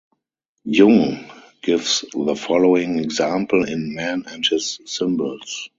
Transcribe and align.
Jung 0.65 1.29
gives 1.61 2.03
the 2.11 2.35
following 2.35 2.97
example 2.97 3.65
in 3.65 3.93
"Man 3.93 4.23
and 4.31 4.43
His 4.43 4.79
Symbols". 4.83 5.69